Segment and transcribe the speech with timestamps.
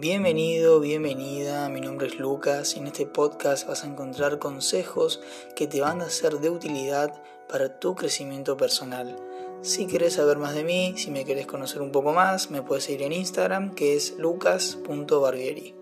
[0.00, 5.20] Bienvenido, bienvenida, mi nombre es Lucas y en este podcast vas a encontrar consejos
[5.56, 9.16] que te van a ser de utilidad para tu crecimiento personal.
[9.60, 12.84] Si quieres saber más de mí, si me quieres conocer un poco más, me puedes
[12.84, 15.74] seguir en Instagram que es lucas.barbieri.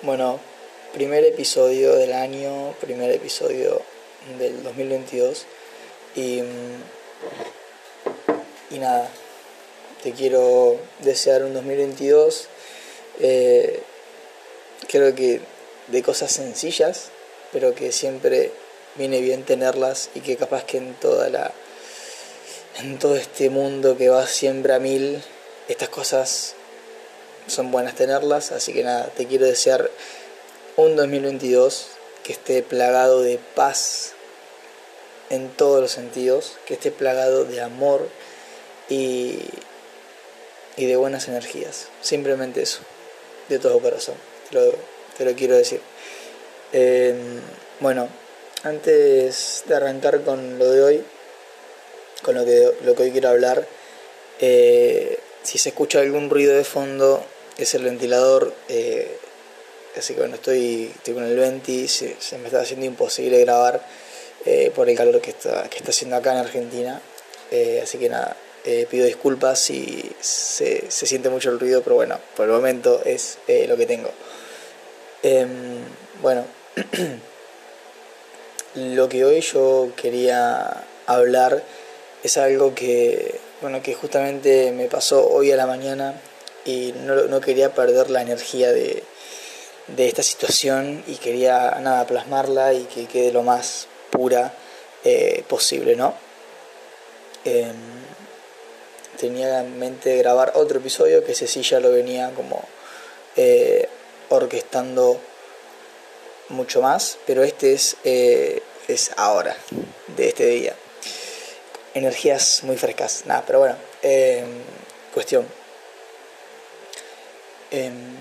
[0.00, 0.40] Bueno,
[0.94, 3.82] primer episodio del año, primer episodio
[4.38, 5.44] del 2022
[6.16, 6.40] y,
[8.70, 9.10] y nada,
[10.02, 12.48] te quiero desear un 2022.
[13.20, 13.82] Eh,
[14.88, 15.40] creo que
[15.88, 17.10] de cosas sencillas,
[17.52, 18.52] pero que siempre
[18.96, 21.52] viene bien tenerlas y que capaz que en toda la
[22.78, 25.22] en todo este mundo que va siempre a mil,
[25.68, 26.54] estas cosas
[27.46, 29.90] son buenas tenerlas, así que nada, te quiero desear
[30.76, 31.88] un 2022
[32.22, 34.12] que esté plagado de paz
[35.30, 38.08] en todos los sentidos, que esté plagado de amor
[38.88, 39.38] y,
[40.76, 41.88] y de buenas energías.
[42.00, 42.80] Simplemente eso,
[43.48, 44.16] de todo corazón,
[44.50, 45.80] te lo, quiero decir.
[46.72, 47.40] Em,
[47.80, 48.08] bueno,
[48.62, 51.04] antes de arrancar con lo de hoy,
[52.22, 53.66] con lo que, lo que hoy quiero hablar,
[54.40, 57.24] eh, si se escucha algún ruido de fondo,
[57.58, 58.54] es el ventilador.
[58.68, 59.16] Eh,
[59.96, 63.84] así que bueno, estoy, estoy con el venti, se, me está haciendo imposible grabar
[64.44, 67.00] eh, por el calor que está, que está haciendo acá en Argentina.
[67.82, 72.46] así que nada, eh, pido disculpas si se, siente mucho el ruido, pero bueno, por
[72.46, 74.10] el momento es eh, lo que tengo.
[75.22, 75.78] Em,
[76.20, 76.44] bueno,
[78.74, 81.62] lo que hoy yo quería hablar
[82.22, 86.20] es algo que, bueno, que justamente me pasó hoy a la mañana
[86.66, 89.02] y no, quería perder la energía de,
[89.96, 94.52] esta situación y quería nada plasmarla y que quede lo más pura
[95.02, 96.14] eh, posible, ¿no?
[99.18, 102.64] Tenía en mente grabar otro episodio, que ese sí ya lo venía como
[103.36, 103.88] eh,
[104.28, 105.20] orquestando
[106.48, 109.56] mucho más, pero este es, eh, es ahora,
[110.16, 110.74] de este día.
[111.94, 114.62] Energías muy frescas, nada, pero bueno, em,
[115.12, 115.46] cuestión.
[117.70, 118.16] Em,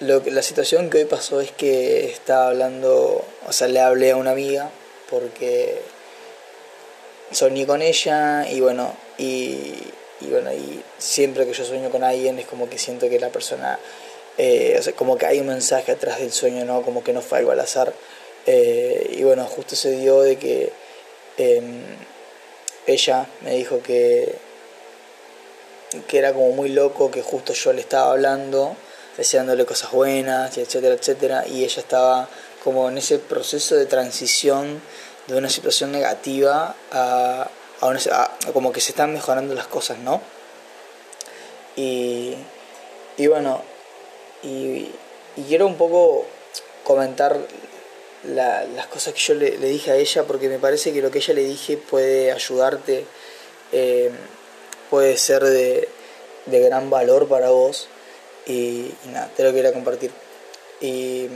[0.00, 4.16] lo la situación que hoy pasó es que estaba hablando, o sea, le hablé a
[4.16, 4.70] una amiga
[5.10, 5.80] porque
[7.30, 9.74] soñé con ella y bueno, y,
[10.20, 13.78] bueno, y siempre que yo sueño con alguien es como que siento que la persona,
[14.38, 16.82] eh, como que hay un mensaje atrás del sueño, ¿no?
[16.82, 17.92] Como que no fue algo al azar.
[18.46, 20.72] Eh, y bueno, justo se dio de que
[21.38, 21.82] em,
[22.86, 24.34] ella me dijo que,
[26.06, 28.76] que era como muy loco, que justo yo le estaba hablando,
[29.16, 32.28] deseándole cosas buenas, etcétera, etcétera, y ella estaba
[32.62, 34.80] como en ese proceso de transición
[35.26, 37.48] de una situación negativa a
[38.52, 40.22] como que se están mejorando las cosas, ¿no?
[41.76, 42.34] Y,
[43.16, 43.62] y bueno,
[44.42, 44.90] y,
[45.48, 46.26] quiero un poco
[46.84, 47.38] comentar
[48.24, 51.34] las cosas que yo le, dije a ella, porque me parece que lo que ella
[51.34, 53.04] le dije puede ayudarte,
[53.72, 54.10] eh,
[54.88, 55.88] puede ser de,
[56.46, 57.88] gran valor para vos,
[58.46, 60.10] y, nada, te lo quería compartir.
[60.80, 61.28] Y,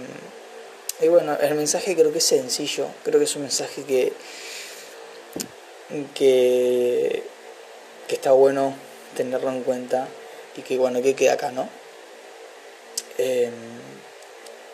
[1.00, 4.12] y bueno, el mensaje creo que es sencillo, creo que es un mensaje que
[6.14, 7.22] que,
[8.08, 8.74] está bueno
[9.16, 10.08] tenerlo en cuenta
[10.56, 11.68] y que bueno, que queda acá, ¿no?
[13.18, 13.52] Em,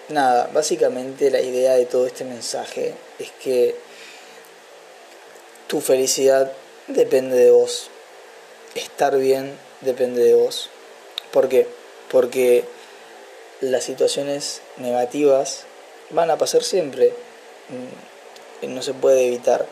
[0.08, 3.74] nada, básicamente la idea de todo este mensaje es que
[5.66, 6.52] tu felicidad
[6.88, 7.88] depende de vos,
[8.74, 10.70] estar bien depende de vos.
[11.32, 11.66] ¿Por qué?
[12.10, 12.64] Porque
[13.60, 15.64] las situaciones negativas
[16.10, 17.12] van a pasar siempre,
[18.62, 19.66] mm, no se puede evitar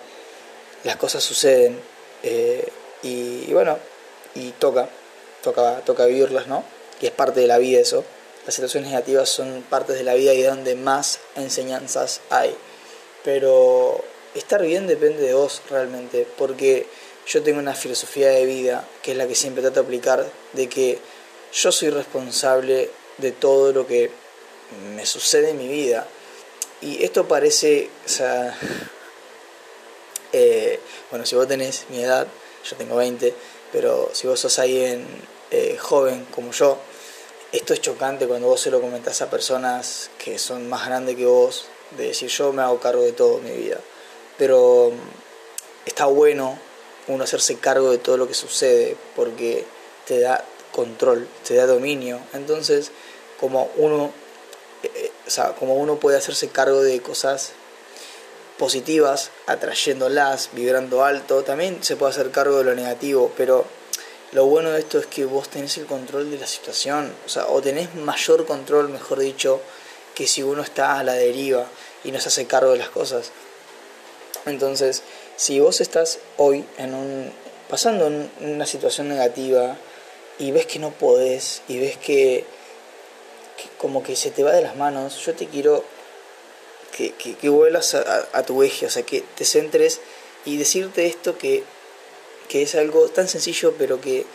[0.84, 1.78] las cosas suceden
[2.22, 2.68] eh,
[3.02, 3.78] y, bueno,
[4.34, 4.88] y toca,
[5.42, 6.64] toca, toca vivirlas, ¿no?
[7.00, 8.04] Y es parte de la vida eso.
[8.46, 12.54] Las situaciones negativas son partes de la vida y de donde más enseñanzas hay.
[13.24, 14.04] Pero
[14.34, 16.86] estar bien depende de vos realmente, porque
[17.26, 20.68] yo tengo una filosofía de vida que es la que siempre trato de aplicar, de
[20.68, 20.98] que
[21.52, 24.10] yo soy responsable de todo lo que
[24.94, 26.06] me sucede en mi vida.
[26.80, 28.58] Y esto parece, o sea,
[30.32, 30.80] eh,
[31.10, 32.26] bueno, si vos tenés mi edad,
[32.68, 33.34] yo tengo 20,
[33.70, 35.06] pero si vos sos alguien
[35.50, 36.78] eh, joven como yo,
[37.52, 41.26] esto es chocante cuando vos se lo comentás a personas que son más grandes que
[41.26, 43.78] vos, de decir yo me hago cargo de todo mi vida.
[44.38, 46.58] Pero mm, está bueno
[47.08, 49.66] uno hacerse cargo de todo lo que sucede porque
[50.06, 52.20] te da control, te da dominio.
[52.32, 52.90] Entonces,
[53.38, 54.12] como uno,
[54.82, 57.52] eh, o sea, como uno puede hacerse cargo de cosas
[58.58, 61.42] positivas, atrayéndolas, vibrando alto.
[61.42, 63.64] También se puede hacer cargo de lo negativo, pero
[64.32, 67.46] lo bueno de esto es que vos tenés el control de la situación, o sea,
[67.48, 69.60] o tenés mayor control, mejor dicho,
[70.14, 71.66] que si uno está a la deriva
[72.04, 73.30] y no se hace cargo de las cosas.
[74.46, 75.02] Entonces,
[75.36, 77.32] si vos estás hoy en un,
[77.68, 79.76] pasando en una situación negativa
[80.38, 82.44] y ves que no podés y ves que,
[83.78, 85.84] como que se te va de las manos, yo te quiero
[86.96, 90.00] que, que, vuelas a, tu eje, o sea, que te centres
[90.44, 91.64] y decirte esto que,
[92.48, 94.26] que es algo tan sencillo pero que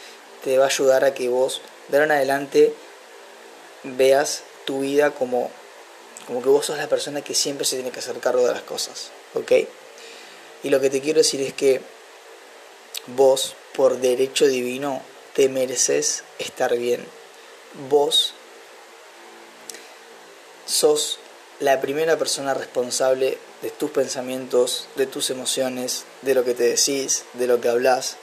[0.43, 2.73] te va a ayudar a que vos de ahora en adelante
[3.83, 5.51] veas tu vida como,
[6.25, 8.63] como que vos sos la persona que siempre se tiene que hacer cargo de las
[8.63, 9.51] cosas, ¿ok?
[10.63, 11.81] Y lo que te quiero decir es que
[13.07, 15.01] vos, por derecho divino,
[15.33, 17.05] te mereces estar bien.
[17.89, 18.33] Vos
[20.65, 21.19] sos
[21.59, 27.23] la primera persona responsable de tus pensamientos, de tus emociones, de lo que te decís,
[27.33, 28.17] de lo que hablas.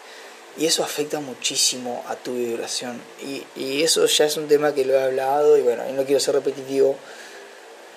[0.56, 3.00] Y eso afecta muchísimo a tu vibración.
[3.22, 6.20] Y, y eso ya es un tema que lo he hablado y bueno, no quiero
[6.20, 6.96] ser repetitivo,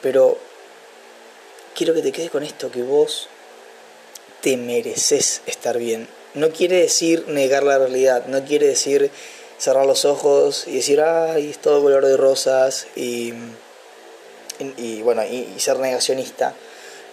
[0.01, 0.39] pero
[1.75, 3.29] quiero que te quedes con esto, que vos
[4.41, 6.07] te mereces estar bien.
[6.33, 9.11] No quiere decir negar la realidad, no quiere decir
[9.59, 13.33] cerrar los ojos y decir, ay, es todo color de rosas y,
[14.59, 16.53] y, bueno, y, ser negacionista,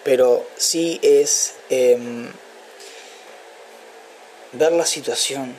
[0.03, 2.29] pero sí es em,
[4.53, 5.55] ver la situación,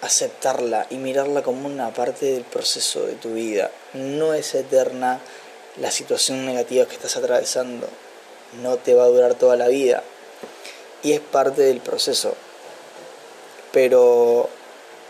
[0.00, 3.70] aceptarla y mirarla como una parte del proceso de tu vida.
[3.94, 5.20] No es eterna
[5.80, 7.88] la situación negativa que estás atravesando,
[8.62, 10.02] no te va a durar toda la vida
[11.02, 12.34] y es parte del proceso.
[13.72, 14.48] Pero,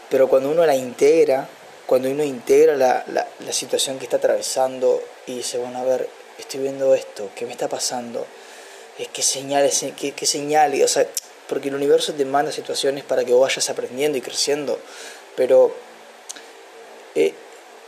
[0.09, 1.49] pero cuando uno la integra,
[1.93, 6.09] cuando uno integra la, la, situación que está atravesando y dice, bueno, a ver,
[6.39, 8.27] estoy viendo esto, ¿qué me está pasando?
[9.13, 11.07] Que señales, qué, qué señales, o sea,
[11.51, 14.79] porque el universo te manda situaciones para que vos vayas aprendiendo y creciendo,
[15.37, 15.75] pero
[17.15, 17.35] eh,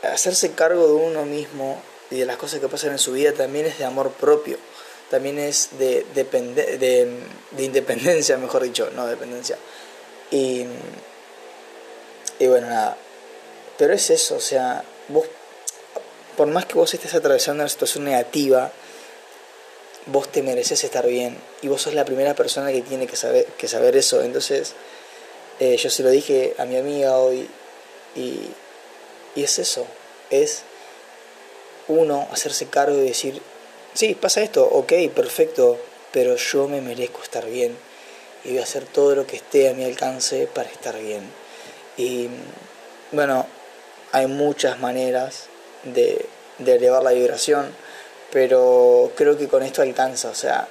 [0.02, 1.80] hacerse cargo de uno mismo
[2.10, 4.58] y de las cosas que pasan en su vida también es de amor propio
[5.08, 9.56] también es de, de, independencia, mejor dicho, no dependencia.
[10.30, 10.66] Y,
[12.38, 12.98] y bueno, nada.
[13.78, 15.26] Pero es eso, o sea, vos,
[16.36, 18.70] por más que vos estés atravesando una situación negativa,
[20.06, 23.46] vos te mereces estar bien y vos sos la primera persona que tiene que saber,
[23.58, 24.22] que saber eso.
[24.22, 24.74] Entonces,
[25.60, 27.48] eh, yo se lo dije a mi amiga hoy
[28.14, 28.50] y,
[29.34, 29.86] y es eso,
[30.30, 30.62] es
[31.88, 33.40] uno hacerse cargo y decir,
[33.92, 35.78] sí, pasa esto, ok, perfecto,
[36.12, 37.76] pero yo me merezco estar bien
[38.44, 41.22] y voy a hacer todo lo que esté a mi alcance para estar bien.
[41.96, 42.28] Y
[43.12, 43.46] bueno,
[44.14, 45.46] hay muchas maneras
[45.82, 46.26] de,
[46.64, 47.74] elevar la vibración,
[48.30, 50.68] pero creo que con esto alcanza, o sea,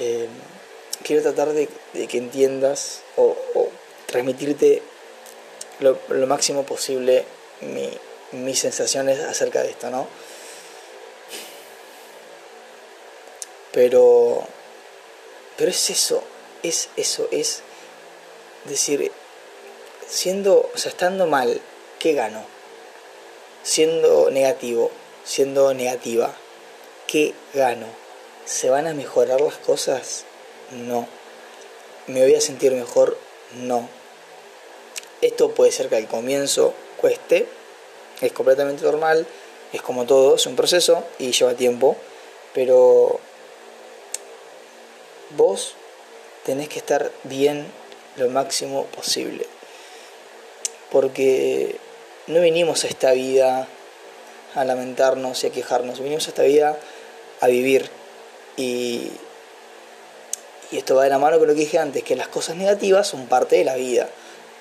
[0.00, 0.26] eh,
[1.04, 1.68] quiero tratar de,
[2.08, 3.36] que entiendas o,
[4.06, 4.82] transmitirte
[5.78, 7.24] lo, máximo posible
[8.32, 10.08] mis sensaciones acerca de esto, ¿no?
[13.70, 14.48] Pero,
[15.56, 16.24] pero es eso,
[16.64, 17.62] es eso, es
[18.64, 19.12] decir,
[20.08, 21.60] siendo, o sea, estando mal,
[22.00, 22.53] ¿qué gano?
[23.64, 24.90] Siendo negativo,
[25.24, 26.34] siendo negativa,
[27.06, 27.86] ¿qué gano?
[28.44, 30.26] ¿Se van a mejorar las cosas?
[30.70, 31.08] No.
[32.06, 33.16] ¿Me voy a sentir mejor?
[33.62, 33.88] No.
[35.22, 37.48] Esto puede ser que al comienzo cueste,
[38.20, 39.26] es completamente normal,
[39.72, 41.96] es como todo, es un proceso y lleva tiempo,
[42.52, 43.18] pero
[45.38, 45.74] vos
[46.44, 47.66] tenés que estar bien
[48.16, 49.46] lo máximo posible.
[50.90, 51.80] Porque
[52.26, 53.66] no vinimos a esta vida
[54.54, 56.78] a lamentarnos y a quejarnos, vinimos a esta vida
[57.40, 57.90] a vivir.
[58.56, 59.10] Y,
[60.72, 63.26] esto va de la mano con lo que dije antes, que las cosas negativas son
[63.26, 64.08] parte de la vida,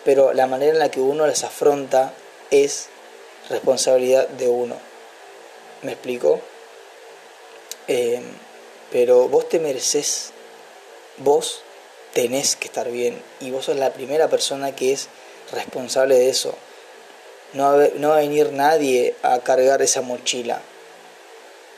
[0.05, 2.13] pero la manera en la que uno las afronta
[2.51, 2.89] es
[3.49, 4.75] responsabilidad de uno.
[5.81, 6.39] ¿Me explico?
[7.87, 8.21] Eh,
[8.91, 10.33] pero vos te mereces
[11.17, 11.61] vos
[12.13, 15.09] tenés que estar bien y vos sos la primera persona que es
[15.51, 16.55] responsable de eso.
[17.53, 20.61] No va, a venir nadie a cargar esa mochila,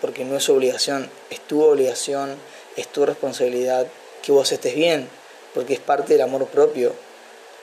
[0.01, 2.37] porque no es obligación, es tu obligación,
[2.77, 3.87] es tu responsabilidad
[4.21, 5.09] que vos estés bien,
[5.53, 6.93] porque es parte del amor propio.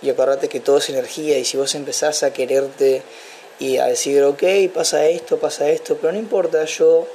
[0.03, 3.03] Y acordate que todo es energía y si vos empezás a quererte
[3.59, 4.43] y a decir, ok,
[4.75, 7.07] pasa esto, pasa esto, pero no importa, yo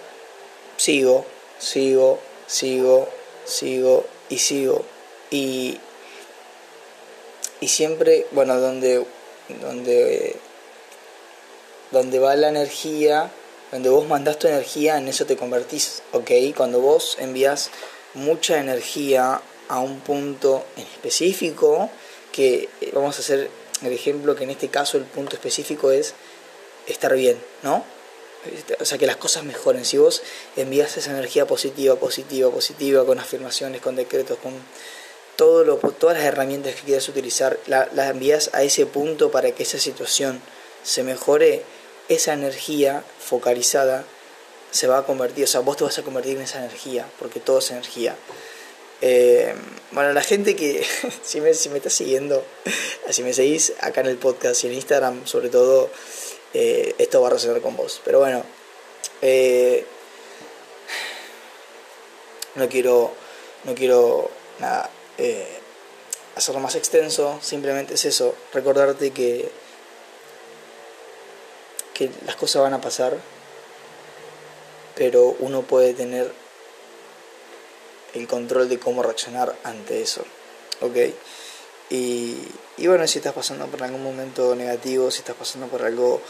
[0.77, 1.25] sigo,
[1.59, 3.09] sigo, sigo,
[3.45, 4.85] sigo y sigo.
[5.29, 5.79] Y,
[7.59, 9.03] y siempre, bueno, donde,
[9.61, 10.35] donde,
[11.91, 13.32] donde va la energía,
[13.72, 16.32] donde vos mandás tu energía, en eso te convertís, ¿ok?
[16.56, 17.70] Cuando vos envías
[18.13, 21.89] mucha energía a un punto en específico,
[22.32, 23.50] que vamos a hacer
[23.82, 26.13] el ejemplo que en este caso el punto específico es
[26.88, 27.84] estar bien, ¿no?
[28.79, 29.84] O sea, que las cosas mejoren.
[29.84, 30.22] Si vos
[30.56, 34.53] envías esa energía positiva, positiva, positiva, con afirmaciones, con decretos, con
[35.36, 39.63] todo lo, todas las herramientas que quieras utilizar, las envías a ese punto para que
[39.63, 40.41] esa situación
[40.84, 41.63] se mejore,
[42.09, 44.05] esa energía focalizada
[44.71, 47.39] se va a convertir, o sea, vos te vas a convertir en esa energía, porque
[47.39, 48.15] todo es energía.
[49.01, 49.53] Eh,
[49.91, 50.85] bueno, la gente que,
[51.23, 52.43] si me, si me está siguiendo,
[53.09, 55.89] si me seguís acá en el podcast y en Instagram, sobre todo,
[56.53, 58.01] eh, esto va a resonar con vos.
[58.03, 58.43] Pero bueno,
[59.21, 59.85] eh,
[62.55, 63.13] no quiero,
[63.63, 64.89] no quiero nada,
[66.35, 69.49] hacerlo más extenso, simplemente es eso, recordarte que,
[71.97, 73.17] que las cosas van a pasar,
[74.95, 76.31] pero uno puede tener
[78.13, 80.23] el control de cómo reaccionar ante eso.
[80.81, 80.95] ¿Ok?
[81.89, 82.37] Y,
[82.77, 86.21] y, bueno, si estás pasando por algún momento negativo, si estás pasando por algo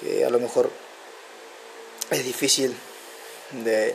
[0.00, 0.68] que a lo mejor
[2.10, 2.74] es difícil
[3.52, 3.94] de,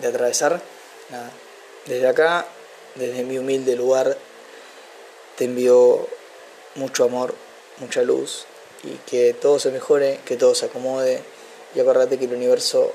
[0.00, 0.60] de atravesar,
[1.10, 1.30] nada.
[1.86, 2.44] Desde acá,
[2.96, 4.18] desde mi humilde lugar,
[5.36, 6.08] te envío
[6.74, 7.36] mucho amor,
[7.78, 8.47] mucha luz
[8.84, 11.22] y que todo se mejore, que todo se acomode
[11.74, 12.92] y acuérdate que el universo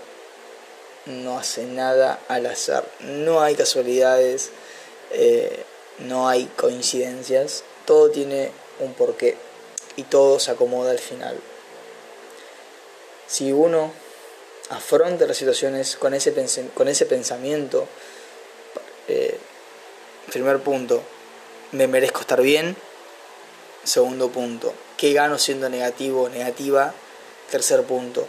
[1.06, 2.86] no hace nada al azar.
[3.02, 4.52] No hay casualidades,
[5.12, 5.64] eh,
[6.00, 9.38] no hay coincidencias, todo tiene un porqué
[9.96, 11.40] y todo se acomoda al final.
[13.28, 13.92] Si uno
[14.70, 16.34] afronta las situaciones con ese,
[16.74, 17.88] con ese pensamiento,
[19.08, 19.38] eh,
[20.32, 21.02] primer punto,
[21.72, 22.76] me merezco estar bien.
[23.84, 24.74] Segundo punto,
[25.04, 26.94] ¿qué gano siendo negativo o negativa?
[27.52, 28.26] Tercer punto,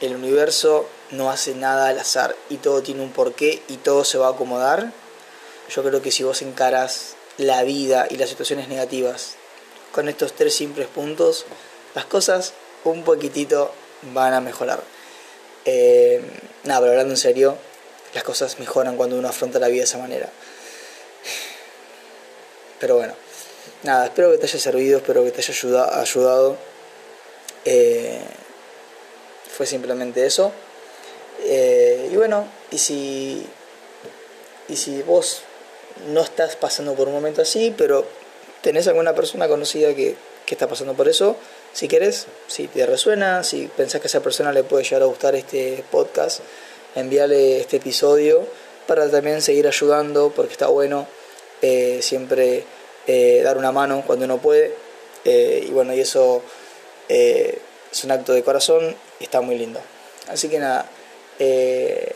[0.00, 4.16] el universo no hace nada al azar y todo tiene un porqué y todo se
[4.16, 4.94] va a acomodar,
[5.68, 9.34] yo creo que si vos encaras la vida y las situaciones negativas
[9.92, 11.44] con estos tres simples puntos,
[11.94, 13.70] las cosas un poquitito
[14.14, 14.82] van a mejorar.
[15.66, 16.22] Eh,
[16.62, 17.58] nada, pero hablando en serio,
[18.14, 20.30] las cosas mejoran cuando uno afronta la vida de esa manera.
[22.80, 23.14] Pero bueno,
[23.84, 26.56] nada, espero que te haya servido, espero que te haya ayudado.
[27.64, 28.20] Eh,
[29.56, 30.52] fue simplemente eso.
[31.44, 33.46] Eh, y bueno, y si,
[34.68, 35.42] y si vos
[36.08, 38.04] no estás pasando por un momento así, pero
[38.62, 41.36] tenés alguna persona conocida que, que está pasando por eso,
[41.72, 45.06] si querés, si te resuena, si pensás que a esa persona le puede llegar a
[45.06, 46.40] gustar este podcast,
[46.94, 48.46] envíale este episodio
[48.86, 51.06] para también seguir ayudando, porque está bueno
[51.62, 52.64] eh, siempre
[53.06, 54.74] eh, dar una mano cuando uno puede.
[55.24, 56.42] y bueno, y eso
[57.08, 59.80] es un acto de corazón y está muy lindo.
[60.28, 60.86] Así que nada,
[61.38, 62.12] eh,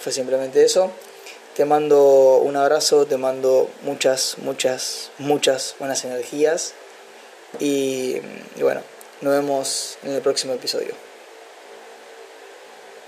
[0.00, 0.90] fue simplemente eso.
[1.56, 6.74] Te mando un abrazo, te mando muchas, muchas, muchas buenas energías.
[7.58, 8.20] Y
[8.60, 8.82] bueno,
[9.20, 11.09] nos vemos en el próximo episodio.